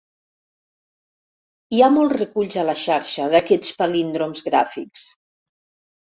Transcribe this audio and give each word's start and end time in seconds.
Hi 1.75 1.83
ha 1.83 1.89
molts 1.97 2.15
reculls 2.21 2.55
a 2.61 2.63
la 2.69 2.75
xarxa 2.83 3.27
d'aquests 3.33 3.69
palíndroms 3.83 4.41
gràfics. 4.47 5.05